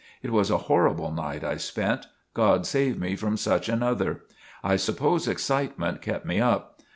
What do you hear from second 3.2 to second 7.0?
such another. I suppose excitement kept me up.